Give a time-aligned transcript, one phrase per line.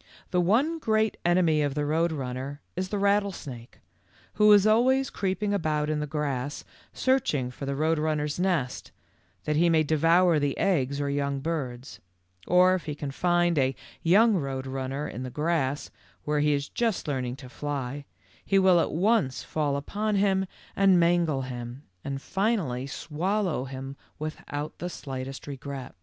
[0.00, 3.80] w The one great enemy of the Road Runner is the rattlesnake,
[4.40, 6.64] who is always creeping about in the grass
[6.94, 8.90] searching for the Road Run es o ner's nest
[9.44, 12.00] that he may devour the eggs or young birds;
[12.46, 15.90] or if he can find a young Road Runner in the grass
[16.24, 18.06] where he is just learning to fly,
[18.46, 22.12] he will at once fall upon him and mangle THE END OF BLACK LIGHTNING.
[22.12, 25.94] 91 him, and finally swallow him without the slightest regret."